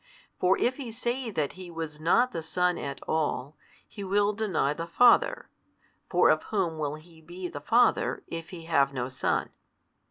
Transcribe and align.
For 0.39 0.57
if 0.57 0.77
he 0.77 0.91
say 0.91 1.29
that 1.29 1.53
He 1.53 1.69
was 1.69 1.99
not 1.99 2.31
the 2.31 2.41
Son 2.41 2.79
at 2.79 2.99
all, 3.07 3.55
he 3.87 4.03
will 4.03 4.33
deny 4.33 4.73
the 4.73 4.87
Father 4.87 5.47
(for 6.09 6.31
of 6.31 6.41
whom 6.45 6.79
will 6.79 6.95
He 6.95 7.21
be 7.21 7.47
the 7.47 7.61
Father, 7.61 8.23
if 8.25 8.49
He 8.49 8.65
have 8.65 8.93
no 8.93 9.09
Son?) 9.09 9.51